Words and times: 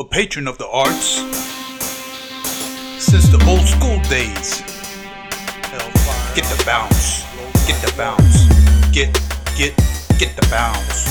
a 0.00 0.04
patron 0.04 0.48
of 0.48 0.56
the 0.56 0.66
arts 0.68 1.20
since 2.98 3.28
the 3.28 3.38
old 3.46 3.68
school 3.68 4.00
days. 4.08 4.62
Get 6.34 6.46
the 6.46 6.62
bounce, 6.64 7.24
get 7.66 7.76
the 7.82 7.92
bounce, 7.98 8.48
get, 8.92 9.12
get, 9.58 9.76
get 10.18 10.34
the 10.36 10.46
bounce. 10.50 11.04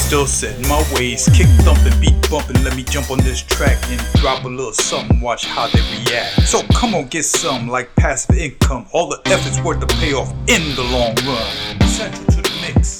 Still 0.00 0.26
set 0.26 0.56
in 0.60 0.68
my 0.68 0.80
ways, 0.94 1.28
kick 1.34 1.48
thumping, 1.66 1.98
beat 2.00 2.14
bumping. 2.30 2.62
Let 2.62 2.76
me 2.76 2.84
jump 2.84 3.10
on 3.10 3.18
this 3.18 3.42
track 3.42 3.78
and 3.90 4.00
drop 4.20 4.44
a 4.44 4.48
little 4.48 4.72
something, 4.72 5.20
watch 5.20 5.46
how 5.46 5.66
they 5.66 5.80
react. 5.80 6.42
So 6.42 6.62
come 6.74 6.94
on, 6.94 7.08
get 7.08 7.24
some 7.24 7.66
like 7.66 7.92
passive 7.96 8.36
income. 8.36 8.86
All 8.92 9.08
the 9.08 9.20
effort's 9.26 9.60
worth 9.60 9.80
the 9.80 9.88
payoff 9.98 10.30
in 10.46 10.62
the 10.76 10.84
long 10.84 11.16
run. 11.26 11.88
Central 11.88 12.26
to 12.26 12.42
the 12.42 12.72
mix. 12.74 12.97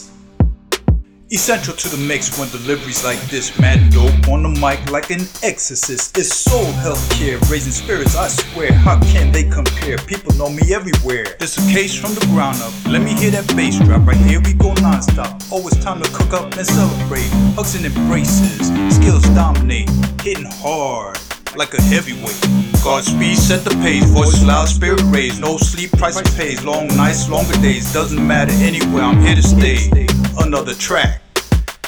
Essential 1.30 1.74
to 1.74 1.88
the 1.90 1.98
mix 1.98 2.38
when 2.38 2.48
deliveries 2.48 3.04
like 3.04 3.20
this. 3.28 3.52
Mad 3.60 3.92
dope 3.92 4.28
on 4.28 4.42
the 4.42 4.48
mic 4.48 4.90
like 4.90 5.10
an 5.10 5.20
exorcist. 5.42 6.16
It's 6.16 6.34
soul 6.34 6.64
healthcare, 6.80 7.38
raising 7.50 7.72
spirits. 7.72 8.16
I 8.16 8.28
swear, 8.28 8.72
how 8.72 8.98
can 9.12 9.30
they 9.30 9.44
compare? 9.44 9.98
People 9.98 10.32
know 10.36 10.48
me 10.48 10.72
everywhere. 10.72 11.36
This 11.38 11.58
a 11.58 11.70
case 11.70 11.94
from 11.94 12.14
the 12.14 12.24
ground 12.32 12.56
up. 12.62 12.72
Let 12.86 13.02
me 13.02 13.12
hear 13.12 13.30
that 13.32 13.46
bass 13.54 13.78
drop. 13.78 14.06
Right 14.06 14.16
here 14.16 14.40
we 14.40 14.54
go 14.54 14.72
non-stop. 14.80 15.42
Oh, 15.52 15.66
it's 15.68 15.76
time 15.84 16.00
to 16.02 16.08
cook 16.12 16.32
up 16.32 16.56
and 16.56 16.66
celebrate. 16.66 17.28
Hugs 17.60 17.74
and 17.74 17.84
embraces, 17.84 18.72
skills 18.96 19.24
dominate, 19.36 19.90
hitting 20.22 20.48
hard 20.48 21.18
like 21.56 21.74
a 21.74 21.82
heavyweight. 21.82 22.40
Godspeed 22.82 23.36
set 23.36 23.64
the 23.64 23.76
pace, 23.82 24.08
voice 24.08 24.42
loud, 24.44 24.68
spirit 24.68 25.02
raised. 25.12 25.42
No 25.42 25.58
sleep, 25.58 25.92
price 25.92 26.16
to 26.16 26.32
pays. 26.38 26.64
Long 26.64 26.86
nights, 26.96 27.28
longer 27.28 27.52
days. 27.60 27.92
Doesn't 27.92 28.26
matter 28.26 28.52
anywhere, 28.64 29.02
I'm 29.02 29.20
here 29.20 29.34
to 29.34 29.42
stay. 29.42 30.08
Another 30.40 30.74
track, 30.74 31.20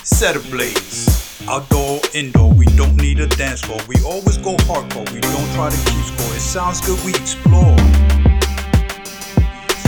set 0.03 0.37
ablaze. 0.37 1.43
Outdoor, 1.49 2.01
indoor, 2.15 2.53
we 2.53 2.67
don't 2.77 2.97
need 2.97 3.20
a 3.20 3.27
dance 3.27 3.62
floor. 3.62 3.79
We 3.89 3.97
always 4.05 4.37
go 4.37 4.57
hardcore, 4.69 5.11
we 5.12 5.20
don't 5.20 5.55
try 5.55 5.70
to 5.70 5.77
keep 5.91 6.05
score. 6.05 6.34
It 6.34 6.41
sounds 6.41 6.81
good, 6.81 7.03
we 7.05 7.12
explore. 7.12 7.77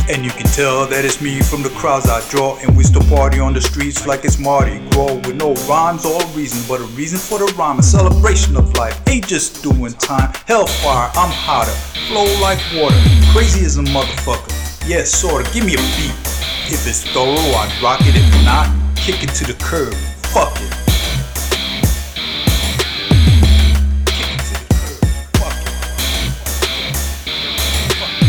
And 0.08 0.24
you 0.24 0.30
can 0.30 0.46
tell 0.46 0.86
that 0.86 1.04
it's 1.04 1.20
me 1.20 1.40
from 1.40 1.62
the 1.62 1.70
crowds 1.70 2.08
I 2.08 2.26
draw. 2.30 2.56
And 2.58 2.76
we 2.76 2.84
still 2.84 3.02
party 3.02 3.40
on 3.40 3.52
the 3.52 3.60
streets 3.60 4.06
like 4.06 4.24
it's 4.24 4.38
Mardi 4.38 4.78
Gras. 4.90 5.14
With 5.26 5.36
no 5.36 5.54
rhymes 5.68 6.04
or 6.04 6.20
reason, 6.34 6.62
but 6.68 6.80
a 6.80 6.84
reason 6.94 7.18
for 7.18 7.38
the 7.38 7.52
rhyme. 7.56 7.78
A 7.78 7.82
celebration 7.82 8.56
of 8.56 8.72
life, 8.76 9.00
ain't 9.08 9.26
just 9.26 9.62
doing 9.62 9.92
time. 9.94 10.32
Hellfire, 10.46 11.10
I'm 11.14 11.30
hotter. 11.30 11.72
Flow 12.08 12.26
like 12.40 12.58
water, 12.74 12.96
crazy 13.32 13.64
as 13.64 13.76
a 13.76 13.82
motherfucker. 13.82 14.88
Yeah, 14.88 15.04
sorta, 15.04 15.50
give 15.52 15.64
me 15.64 15.74
a 15.74 15.82
beat. 15.96 16.31
If 16.70 16.86
it's 16.86 17.02
thorough, 17.04 17.34
I'd 17.34 17.72
rock 17.82 18.00
it. 18.02 18.14
If 18.16 18.44
not, 18.44 18.68
kick 18.96 19.22
it 19.22 19.30
to 19.36 19.44
the 19.44 19.54
curb. 19.54 19.94
Fuck 20.32 20.56
it. 20.60 20.72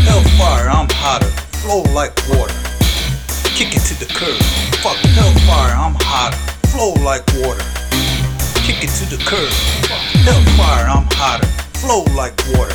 Hellfire, 0.04 0.68
I'm 0.68 0.88
hotter. 0.90 1.30
Flow 1.62 1.82
like 1.94 2.14
water. 2.28 2.54
Kick 3.54 3.76
it 3.76 3.82
to 3.86 3.94
the 3.98 4.06
curb. 4.12 4.36
Fuck 4.82 4.96
hellfire, 5.14 5.74
I'm 5.74 5.94
hotter. 6.00 6.36
Flow 6.68 6.92
like 7.04 7.26
water. 7.38 7.64
Kick 8.66 8.82
it 8.82 8.90
to 8.98 9.06
the 9.08 9.22
curb. 9.24 9.50
Fuck 9.88 10.02
hellfire, 10.26 10.86
I'm 10.88 11.06
hotter. 11.12 11.46
Flow 11.78 12.04
like 12.14 12.36
water. 12.52 12.74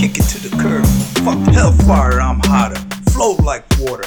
Kick 0.00 0.18
it 0.18 0.26
to 0.32 0.48
the 0.48 0.56
curb. 0.56 0.86
Fuck 1.24 1.54
hellfire, 1.54 2.20
I'm 2.20 2.40
hotter. 2.44 2.80
Flow 3.12 3.36
like 3.44 3.64
water. 3.78 4.04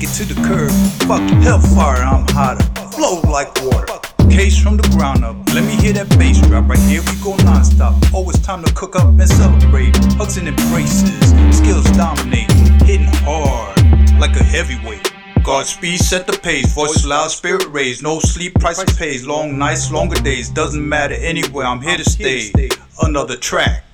Kick 0.00 0.08
it 0.08 0.14
to 0.14 0.24
the 0.32 0.48
curb. 0.48 0.70
Fuck 1.06 1.20
hellfire, 1.42 2.02
I'm 2.02 2.26
hotter. 2.28 2.64
Flow 2.88 3.20
like 3.30 3.52
water. 3.60 4.00
Case 4.30 4.58
from 4.58 4.78
the 4.78 4.88
ground 4.96 5.26
up. 5.26 5.36
Let 5.52 5.64
me 5.64 5.76
hear 5.76 5.92
that 5.92 6.08
bass 6.18 6.40
drop. 6.40 6.70
Right 6.70 6.78
here 6.78 7.02
we 7.02 7.22
go 7.22 7.36
non-stop. 7.44 8.02
Oh, 8.14 8.26
it's 8.30 8.38
time 8.38 8.64
to 8.64 8.72
cook 8.72 8.96
up 8.96 9.08
and 9.08 9.28
celebrate. 9.28 9.94
Hugs 10.16 10.38
and 10.38 10.48
embraces. 10.48 11.20
Skills 11.54 11.84
dominate. 11.98 12.50
Hitting 12.88 13.12
hard 13.28 13.78
like 14.18 14.34
a 14.36 14.42
heavyweight. 14.42 15.12
Godspeed 15.44 16.00
set 16.00 16.26
the 16.26 16.32
pace, 16.32 16.72
voice 16.72 17.04
loud, 17.04 17.30
spirit 17.30 17.66
raised. 17.68 18.02
No 18.02 18.20
sleep, 18.20 18.54
price 18.54 18.82
pays. 18.96 19.26
Long 19.26 19.58
nights, 19.58 19.92
longer 19.92 20.18
days. 20.22 20.48
Doesn't 20.48 20.88
matter 20.88 21.14
anywhere, 21.16 21.66
I'm 21.66 21.82
here 21.82 21.98
to 21.98 22.08
stay. 22.08 22.50
Another 23.02 23.36
track, 23.36 23.84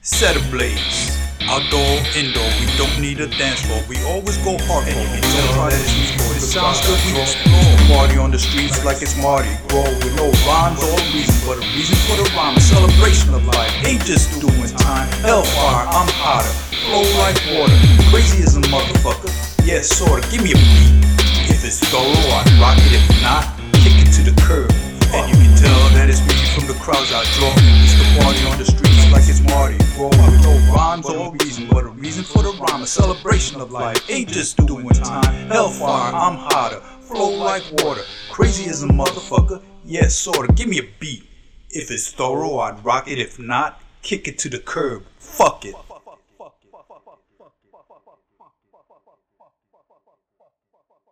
set 0.00 0.36
ablaze. 0.36 1.19
Outdoor, 1.50 1.98
indoor, 2.14 2.46
we 2.62 2.70
don't 2.78 2.94
need 3.02 3.18
a 3.18 3.26
dance 3.26 3.66
floor. 3.66 3.82
We 3.90 3.98
always 4.06 4.38
go 4.46 4.54
hardcore. 4.70 5.02
We 5.10 5.18
don't 5.18 5.50
try 5.58 5.66
to 5.66 5.82
keep 5.90 6.14
score. 6.14 6.30
It 6.38 6.46
sounds 6.46 6.78
good, 6.86 6.94
we 7.02 7.18
explore. 7.18 7.74
Party 7.90 8.22
on 8.22 8.30
the 8.30 8.38
streets 8.38 8.84
like 8.86 9.02
it's 9.02 9.18
Mardi 9.18 9.50
Gras 9.66 9.90
with 9.98 10.14
no 10.14 10.30
rhymes 10.46 10.78
or 10.78 10.94
reason, 11.10 11.34
but 11.42 11.58
a 11.58 11.66
reason 11.74 11.98
for 12.06 12.22
the 12.22 12.30
rhyme. 12.38 12.54
A 12.54 12.62
celebration 12.62 13.34
of 13.34 13.42
life, 13.50 13.66
ain't 13.82 13.98
just 14.06 14.30
doing 14.38 14.70
time. 14.78 15.10
Hellfire, 15.26 15.90
I'm 15.90 16.06
hotter. 16.22 16.54
Flow 16.86 17.02
like 17.18 17.34
water, 17.50 17.74
crazy 18.14 18.46
as 18.46 18.54
a 18.54 18.62
motherfucker. 18.70 19.34
Yeah, 19.66 19.82
sorta. 19.82 20.22
Give 20.30 20.46
me 20.46 20.54
a 20.54 20.60
beat. 20.78 21.02
If 21.50 21.66
it's 21.66 21.82
thorough, 21.90 22.30
I 22.30 22.46
rock 22.62 22.78
it. 22.78 22.94
If 22.94 23.10
not, 23.26 23.42
kick 23.82 23.98
it 23.98 24.14
to 24.14 24.22
the 24.22 24.38
curb. 24.46 24.70
And 25.10 25.26
you 25.26 25.34
can 25.34 25.50
tell 25.58 25.82
that 25.98 26.06
it's 26.06 26.22
me 26.22 26.38
from 26.54 26.70
the 26.70 26.78
crowds 26.78 27.10
I 27.10 27.26
draw. 27.34 27.50
It's 27.82 27.98
the 27.98 28.06
party 28.22 28.38
on 28.46 28.54
the 28.62 28.70
like 29.10 29.28
it's 29.28 29.40
Mardi 29.40 29.76
Gras. 29.96 30.10
No 30.42 30.72
rhymes 30.74 31.06
or 31.06 31.32
reason, 31.32 31.68
but 31.68 31.84
a 31.84 31.88
reason 31.88 32.24
for 32.24 32.42
the 32.42 32.50
rhyme. 32.60 32.82
A 32.82 32.86
celebration 32.86 33.60
of 33.60 33.70
life, 33.70 34.08
ain't 34.10 34.28
just 34.28 34.56
doing 34.66 34.88
time. 34.88 35.48
Hellfire, 35.48 36.14
I'm 36.14 36.36
hotter. 36.36 36.80
Flow 37.00 37.30
like 37.30 37.64
water, 37.82 38.02
crazy 38.30 38.70
as 38.70 38.82
a 38.82 38.86
motherfucker. 38.86 39.62
Yeah, 39.84 40.08
sorta. 40.08 40.52
Give 40.52 40.68
me 40.68 40.78
a 40.78 40.88
beat. 41.00 41.24
If 41.70 41.90
it's 41.90 42.12
thorough, 42.12 42.58
I'd 42.58 42.84
rock 42.84 43.08
it. 43.08 43.18
If 43.18 43.38
not, 43.38 43.80
kick 44.02 44.28
it 44.28 44.38
to 44.40 44.48
the 44.48 44.58
curb. 44.58 45.04
Fuck 45.18 45.64
it. 45.64 45.74